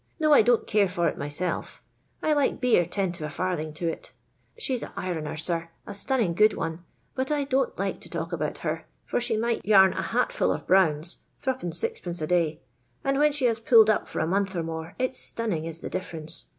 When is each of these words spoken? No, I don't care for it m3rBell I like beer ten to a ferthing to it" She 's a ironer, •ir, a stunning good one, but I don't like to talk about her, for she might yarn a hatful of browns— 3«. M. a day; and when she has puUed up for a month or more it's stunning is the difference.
No, 0.19 0.33
I 0.33 0.41
don't 0.41 0.65
care 0.65 0.89
for 0.89 1.07
it 1.07 1.15
m3rBell 1.19 1.81
I 2.23 2.33
like 2.33 2.59
beer 2.59 2.87
ten 2.87 3.11
to 3.11 3.23
a 3.23 3.27
ferthing 3.29 3.71
to 3.75 3.87
it" 3.87 4.13
She 4.57 4.75
's 4.75 4.81
a 4.81 4.91
ironer, 4.97 5.35
•ir, 5.35 5.67
a 5.85 5.93
stunning 5.93 6.33
good 6.33 6.55
one, 6.55 6.83
but 7.13 7.29
I 7.31 7.43
don't 7.43 7.77
like 7.77 8.01
to 8.01 8.09
talk 8.09 8.33
about 8.33 8.57
her, 8.65 8.87
for 9.05 9.19
she 9.19 9.37
might 9.37 9.63
yarn 9.63 9.93
a 9.93 10.01
hatful 10.01 10.51
of 10.51 10.65
browns— 10.65 11.17
3«. 11.39 12.03
M. 12.09 12.13
a 12.19 12.25
day; 12.27 12.61
and 13.03 13.19
when 13.19 13.31
she 13.31 13.45
has 13.45 13.59
puUed 13.59 13.89
up 13.89 14.07
for 14.07 14.21
a 14.21 14.27
month 14.27 14.55
or 14.55 14.63
more 14.63 14.95
it's 14.97 15.19
stunning 15.19 15.65
is 15.65 15.81
the 15.81 15.89
difference. 15.91 16.47